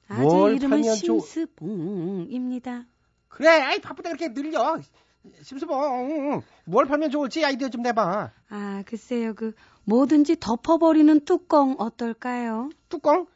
[0.08, 2.86] 아, 제뭘 이름은 심스봉입니다.
[3.28, 4.80] 그래, 아이, 바쁘다 그렇게 늘려.
[5.42, 6.42] 심수봉.
[6.66, 8.32] 뭘 팔면 좋을지 아이디어 좀 내봐.
[8.50, 9.34] 아, 글쎄요.
[9.34, 9.54] 그
[9.86, 12.70] 뭐든지 덮어버리는 뚜껑 어떨까요?
[12.90, 13.28] 뚜껑?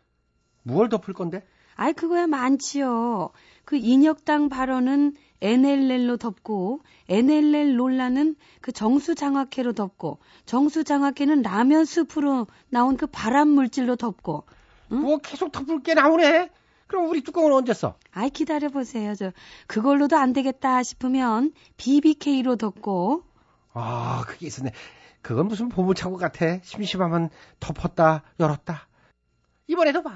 [0.64, 1.46] 뭘 덮을 건데?
[1.76, 3.32] 아이, 그거야 많지요.
[3.68, 13.08] 그 인혁당 발언은 NLL로 덮고, NLL 논란은 그 정수장학회로 덮고, 정수장학회는 라면 스프로 나온 그
[13.08, 14.46] 발암 물질로 덮고,
[14.88, 16.50] 뭐 계속 덮을 게 나오네.
[16.88, 17.96] 그럼 우리 뚜껑은 언제 써?
[18.14, 19.14] 아이, 기다려 보세요.
[19.16, 19.34] 저,
[19.68, 23.24] 그걸로도 안 되겠다 싶으면 BBK로 덮고,
[23.74, 24.72] 아, 그게 있었네.
[25.22, 26.60] 그건 무슨 보물창고 같아.
[26.64, 28.88] 심심하면 덮었다, 열었다.
[29.68, 30.14] 이번에도 봐.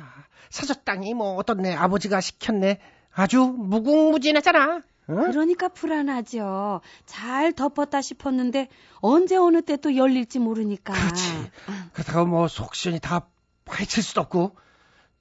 [0.50, 1.76] 사저 땅이 뭐 어떻네.
[1.76, 2.80] 아버지가 시켰네.
[3.14, 4.82] 아주 무궁무진했잖아.
[5.10, 5.16] 응?
[5.32, 6.82] 그러니까 불안하죠.
[7.06, 8.70] 잘 덮었다 싶었는데,
[9.00, 10.94] 언제 어느 때 또 열릴지 모르니까.
[10.94, 11.52] 그렇지.
[11.94, 13.28] 그렇다고 뭐 속시원이 다
[13.66, 14.56] 파헤칠 수도 없고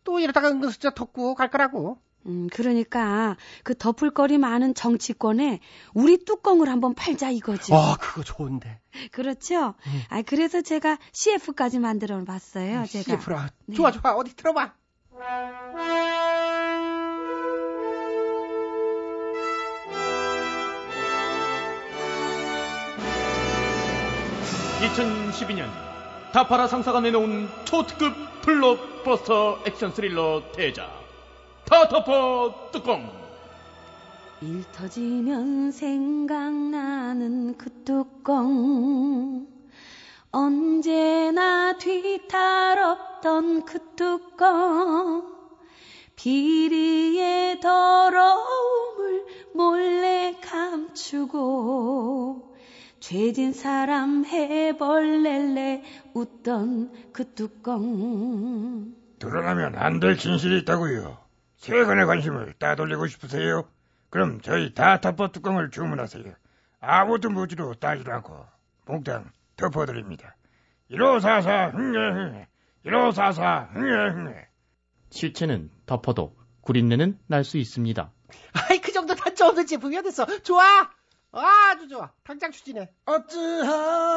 [0.04, 1.98] 또 이러다가 은근슬쩍 덮고 갈 거라고.
[2.26, 5.60] 음, 그러니까 그 덮을 거리 많은 정치권에
[5.94, 7.72] 우리 뚜껑을 한번 팔자 이거지.
[7.74, 8.78] 아, 그거 좋은데.
[9.10, 9.74] 그렇죠?
[10.10, 13.04] 아, 그래서 제가 CF까지 만들어 봤어요, 제가.
[13.04, 13.48] CF라.
[13.66, 13.76] 네.
[13.76, 14.12] 좋아, 좋아.
[14.12, 14.74] 어디 들어봐.
[24.80, 25.68] 2012년
[26.32, 30.88] 다파라 상사가 내놓은 초특급 블록버스터 액션 스릴러 대작
[31.66, 33.20] 다 덮어 뚜껑
[34.42, 39.46] 일 터지면 생각나는 그 뚜껑.
[40.32, 45.30] 언제나 뒤탈없던 그 뚜껑.
[46.16, 52.49] 비리의 더러움을 몰래 감추고
[53.14, 55.82] 죄진 사람 해벌렐레
[56.14, 58.94] 웃던 그 뚜껑.
[59.18, 61.18] 드러나면 안 될 진실이 있다고요.
[61.56, 63.68] 세간의 관심을 따돌리고 싶으세요?
[64.10, 66.32] 그럼 저희 다 덮어 뚜껑을 주문하세요.
[66.78, 68.46] 아무도 무지로 따지도 않고
[68.86, 70.36] 몽땅 덮어드립니다.
[70.92, 72.48] 1544 흥예 흥예
[72.84, 74.48] 1544 흥예 흥예
[75.10, 78.12] 실체는 덮어도 구린내는 날 수 있습니다.
[78.70, 80.26] 아이, 그 정도 단점 없는 제품이야 됐어.
[80.42, 80.88] 좋아.
[81.32, 82.10] 아주 좋아.
[82.24, 82.88] 당장 추진해.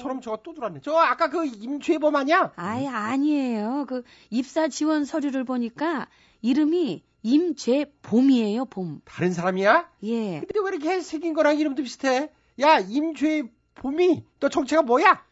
[0.00, 0.80] 저럼 저거 또 들어왔네.
[0.82, 2.52] 저 아까 그 임죄범 아니야?
[2.56, 3.84] 아예 아니에요.
[3.88, 6.08] 그 입사 지원 서류를 보니까
[6.40, 9.02] 이름이 임죄봄이에요, 봄.
[9.04, 9.90] 다른 사람이야?
[10.04, 10.40] 예.
[10.40, 12.30] 근데 왜 이렇게 생긴 거랑 이름도 비슷해?
[12.60, 15.22] 야, 임죄범이 너 정체가 뭐야?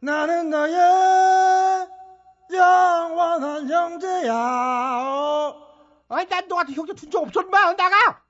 [0.00, 0.74] 나는 너의
[2.52, 4.34] 영원한 형제야.
[4.34, 5.69] 어.
[6.10, 7.72] 아니, 난너 같은 형제 둔적 없어, 인마.
[7.74, 8.22] 나가!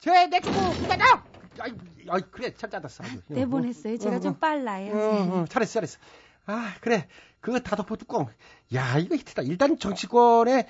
[0.00, 1.24] 쟤, 내 주고, 나가!
[1.60, 1.72] 아이,
[2.08, 3.04] 아이, 그래, 참 짜졌어.
[3.04, 3.22] 아주.
[3.28, 3.96] 내보냈어요.
[3.98, 4.38] 제가 응, 좀 응.
[4.40, 4.92] 빨라요.
[4.92, 5.98] 응, 응, 잘했어, 잘했어.
[6.46, 7.06] 아, 그래.
[7.40, 8.26] 그거 다 덮어 뚜껑.
[8.74, 9.42] 야, 이거 히트다.
[9.42, 10.68] 일단 정치권에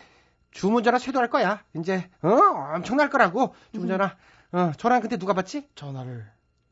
[0.51, 1.65] 주문전화 쇄도할 거야.
[1.75, 2.29] 이제 어
[2.75, 4.17] 엄청날 거라고 주문전화.
[4.53, 5.69] 어 전화 근데 누가 받지?
[5.75, 6.31] 전화를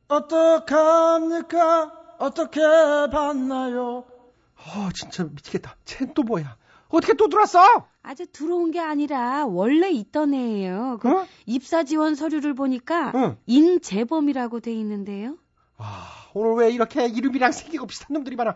[0.09, 1.93] 어떡합니까?
[2.19, 4.05] 어떻게 봤나요?
[4.57, 5.77] 어 진짜 미치겠다.
[5.85, 6.57] 쟨 또 뭐야?
[6.93, 7.59] 어떻게 또 들어왔어?
[8.03, 10.99] 아주 들어온 게 아니라 원래 있던 애예요.
[11.01, 11.27] 그 어?
[11.47, 13.37] 입사 지원 서류를 보니까 응.
[13.47, 15.39] 인재범이라고 돼 있는데요.
[15.79, 18.51] 아 오늘 왜 이렇게 이름이랑 생기고 비슷한 놈들이 많아?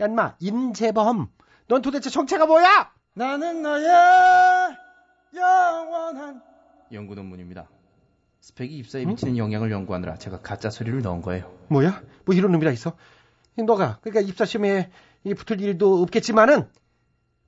[0.00, 1.28] 야 인마 임재범.
[1.68, 2.92] 넌 도대체 정체가 뭐야?
[3.14, 3.86] 나는 너의
[5.34, 6.42] 영원한
[6.92, 7.68] 연구 논문입니다.
[8.40, 11.52] 스펙이 입사에 미치는 영향을 연구하느라 제가 가짜 서류를 넣은 거예요.
[11.68, 12.02] 뭐야?
[12.24, 12.96] 뭐 이런 놈이라 있어?
[13.56, 14.90] 너가 그러니까 입사 시험에
[15.24, 16.68] 이 붙을 일도 없겠지만은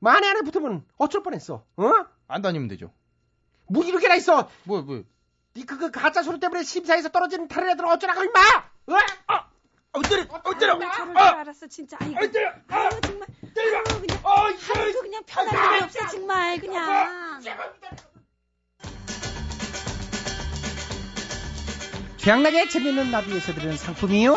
[0.00, 1.64] 만에 안에 붙으면 어쩔 뻔했어.
[1.76, 1.92] 어?
[2.28, 2.92] 안 다니면 되죠.
[3.66, 4.48] 뭐 이렇게나 있어?
[4.64, 5.02] 뭐, 뭐.
[5.56, 8.40] 니 그거 가짜 서류 때문에 심사에서 떨어지는 다른 애들은 어쩌라고 임마?
[8.88, 8.94] 어?
[9.92, 11.96] 어 때려 어 때려 나 저럴 줄 알았어 진짜.
[12.00, 12.18] 아이고.
[12.18, 12.30] 아유
[13.02, 13.28] 정말.
[13.56, 14.20] 아유 그냥.
[14.22, 17.40] 하루도 그냥 편한 일이 없어 정말 그냥.
[22.18, 24.37] 최양락의 재밌는 라디오에서 드리는 상품이요.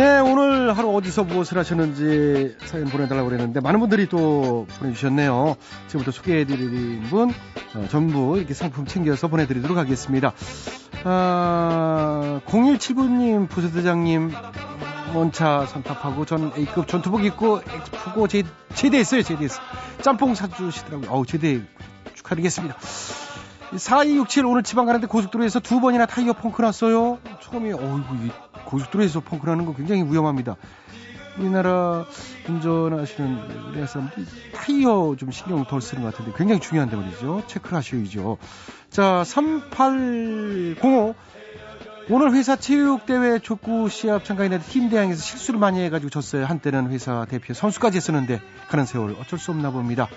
[0.00, 5.56] 네, 오늘 하루 어디서 무엇을 하셨는지 사연 보내달라고 그랬는데 많은 분들이 또 보내주셨네요.
[5.88, 7.28] 지금부터 소개해드린 분
[7.74, 10.32] 어, 전부 이렇게 상품 챙겨서 보내드리도록 하겠습니다.
[11.04, 14.32] 아, 0179님, 부서대장님
[15.12, 19.60] 원차 선탑하고 전 A급 전투복 입고 엑스포고 제, 제대했어요, 제대했어.
[20.00, 21.10] 짬뽕 사주시더라고요.
[21.10, 21.60] 어우, 제대
[22.14, 22.74] 축하드리겠습니다.
[23.76, 27.18] 4267 오늘 지방 가는데 고속도로에서 두 번이나 타이어 펑크 났어요.
[27.42, 28.30] 처음에 어이구 이
[28.70, 30.56] 고속도로에서 펑크 나는 거 굉장히 위험합니다.
[31.38, 32.04] 우리나라
[32.48, 37.42] 운전하시는 우리나라 사람들이 타이어 좀 신경 덜 쓰는 것 같은데 굉장히 중요한데 말이죠.
[37.46, 38.38] 체크를 하셔야죠.
[38.90, 41.14] 자, 3805
[42.12, 46.44] 오늘 회사 체육대회 족구 시합 참가했는데 팀 대항에서 실수를 많이 해가지고 졌어요.
[46.44, 50.08] 한때는 회사 대표 선수까지 했었는데 가는 세월 어쩔 수 없나 봅니다.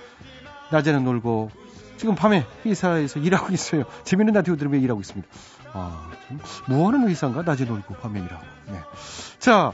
[0.71, 1.51] 낮에는 놀고
[1.97, 3.83] 지금 밤에 회사에서 일하고 있어요.
[4.03, 5.27] 재밌는 라디오 들으며 일하고 있습니다.
[5.73, 7.41] 아, 참, 뭐 하는 회사인가?
[7.41, 8.45] 낮에 놀고 일하고.
[8.67, 8.81] 네.
[9.39, 9.73] 자,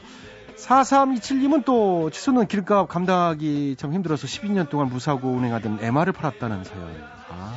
[0.56, 7.04] 4327님은 또 치솟는 기름값 감당하기 참 힘들어서 12년 동안 무사고 운행하던 MR을 팔았다는 사연.
[7.30, 7.54] 아,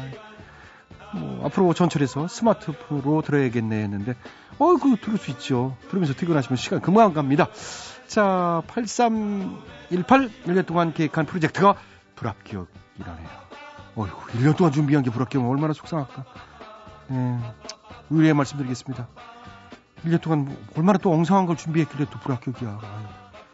[1.14, 4.16] 뭐, 앞으로 전철에서 스마트폰으로 들어야겠네 했는데,
[4.60, 5.76] 어이구, 들을 수 있죠.
[5.90, 7.48] 들으면서 퇴근하시면 시간 금방 갑니다.
[8.08, 11.76] 자, 8318, 1년 동안 계획한 프로젝트가
[12.16, 13.30] 불합격이라네요.
[13.96, 16.26] 어이구, 1년 동안 준비한 게 불합격이면 얼마나 속상할까.
[17.08, 17.40] 네,
[18.14, 19.08] 의뢰의 말씀드리겠습니다.
[20.06, 22.80] 1년 동안 뭐 얼마나 또 엉성한 걸 준비했길래 또 불합격이야.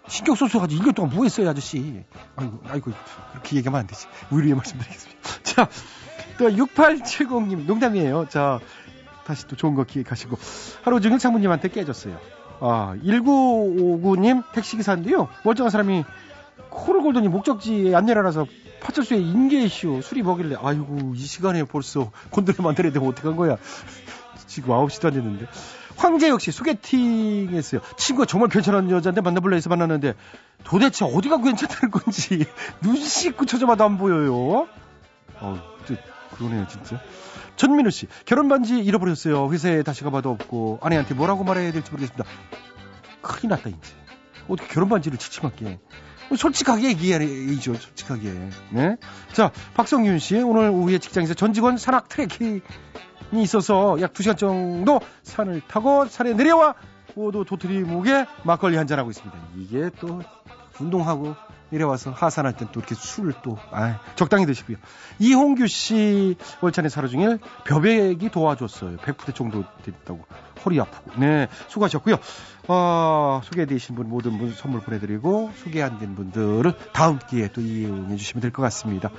[0.08, 2.04] 신경 써서 가지고 1년 동안 뭐 했어요, 아저씨.
[2.36, 2.92] 아이고, 아이고,
[3.32, 4.08] 그렇게 얘기하면 안 되지.
[4.32, 5.22] 의뢰의 말씀드리겠습니다.
[5.44, 5.70] 자,
[6.38, 8.28] 또 6870님, 농담이에요.
[8.30, 8.60] 자,
[9.26, 10.38] 다시 또 좋은 거 기획하시고.
[10.84, 12.18] 하루 종일 장모님한테 깨졌어요.
[12.62, 15.30] 아, 1959님 택시기사인데요.
[15.44, 16.04] 멀쩡한 사람이
[16.70, 18.46] 코를 골더니 목적지에 안내를 하서
[18.82, 23.58] 파출소에 인계쇼 술이 먹길래 아이고 이 시간에 벌써 곤드레 만들어야 되면 어떡한 거야
[24.50, 25.46] 지금 9시도 안 됐는데.
[25.96, 27.82] 황제 역시 소개팅 했어요.
[27.98, 30.16] 친구가 정말 괜찮은 여자인데 만나볼래 해서 만났는데
[30.64, 32.46] 도대체 어디가 괜찮다는 건지
[32.82, 34.68] 눈 씻고 쳐져봐도 안 보여요.
[35.42, 35.78] 어
[36.36, 37.02] 그러네요 진짜.
[37.58, 39.52] 전민우 씨 결혼 반지 잃어버렸어요.
[39.52, 42.24] 회사에 다시 가봐도 없고 아내한테 뭐라고 말해야 될지 모르겠습니다.
[43.22, 43.78] 큰일 났다 이제.
[44.48, 45.80] 어떻게 결혼 반지를 지침하게.
[46.36, 48.50] 솔직하게 얘기해야죠, 솔직하게.
[48.70, 48.96] 네.
[49.34, 52.62] 자, 박성균 씨, 오늘 오후에 직장에서 전 직원 산악 트레킹이
[53.34, 56.76] 있어서 약 2시간 정도 산을 타고 산에 내려와
[57.16, 59.38] 모두 도토리 목에 막걸리 한잔하고 있습니다.
[59.58, 60.22] 이게 또
[60.80, 61.36] 운동하고
[61.72, 64.78] 내려와서 하산할 땐 또 이렇게 술을 또, 아 적당히 드시고요.
[65.20, 68.98] 이홍규 씨 월찬에 하루 종일 벼백이 도와줬어요.
[68.98, 70.26] 100% 정도 됐다고.
[70.66, 71.12] 허리 아프고.
[71.20, 72.18] 네, 수고하셨고요.
[72.68, 78.16] 어, 소개되신 분 모든 분 선물 보내드리고 소개 안 된 분들은 다음 기회에 또 이용해
[78.16, 79.10] 주시면 될 것 같습니다.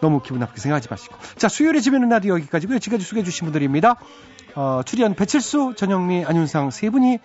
[0.00, 1.16] 너무 기분 나쁘게 생각하지 마시고.
[1.36, 2.78] 자, 수요일에 집에는 라디오 여기까지고요.
[2.78, 3.96] 지금까지 소개해 주신 분들입니다.
[4.54, 7.18] 어, 출연 배칠수, 전영미, 안윤상 세 분이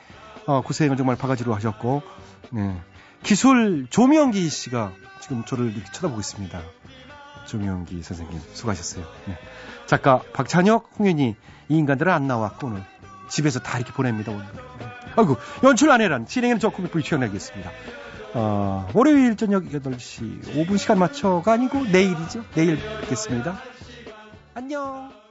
[0.45, 2.03] 어, 고생을 정말 바가지로 하셨고,
[2.51, 2.79] 네.
[3.23, 6.61] 기술 조명기 씨가 지금 저를 이렇게 쳐다보고 있습니다.
[7.47, 9.05] 조명기 선생님 수고하셨어요.
[9.27, 9.37] 네.
[9.87, 11.35] 작가 박찬혁, 홍윤희
[11.69, 12.83] 이 인간들은 안 나왔고 오늘
[13.29, 14.45] 집에서 다 이렇게 보냅니다 오늘.
[14.45, 14.85] 네.
[15.15, 17.71] 아이고 연출 안 해란 진행은 저 코믹부이 취현하겠습니다.
[18.37, 22.43] 어, 월요일 저녁 8시 5분 시간 맞춰가 아니고 내일이죠.
[22.53, 23.61] 내일 뵙겠습니다.
[24.53, 25.24] 안녕.